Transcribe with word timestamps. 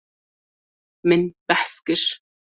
Min 1.07 1.23
behs 1.53 1.75
kir. 1.85 2.01